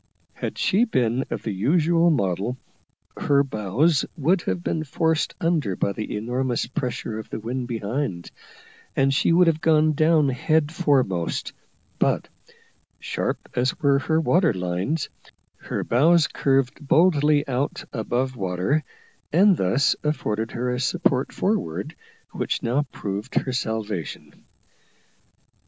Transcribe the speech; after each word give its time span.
Had 0.33 0.57
she 0.57 0.83
been 0.85 1.25
of 1.29 1.43
the 1.43 1.51
usual 1.53 2.09
model, 2.09 2.57
her 3.17 3.43
bows 3.43 4.03
would 4.17 4.41
have 4.41 4.63
been 4.63 4.83
forced 4.83 5.35
under 5.39 5.75
by 5.75 5.91
the 5.93 6.17
enormous 6.17 6.65
pressure 6.65 7.19
of 7.19 7.29
the 7.29 7.39
wind 7.39 7.67
behind, 7.67 8.31
and 8.95 9.13
she 9.13 9.31
would 9.31 9.45
have 9.45 9.61
gone 9.61 9.93
down 9.93 10.29
head 10.29 10.71
foremost; 10.71 11.53
but, 11.99 12.29
sharp 12.99 13.47
as 13.53 13.77
were 13.79 13.99
her 13.99 14.19
water 14.19 14.53
lines, 14.55 15.07
her 15.57 15.83
bows 15.83 16.27
curved 16.27 16.79
boldly 16.87 17.47
out 17.47 17.83
above 17.93 18.35
water, 18.35 18.83
and 19.31 19.55
thus 19.55 19.95
afforded 20.03 20.49
her 20.49 20.71
a 20.71 20.79
support 20.79 21.31
forward, 21.31 21.95
which 22.31 22.63
now 22.63 22.87
proved 22.91 23.35
her 23.35 23.51
salvation. 23.53 24.45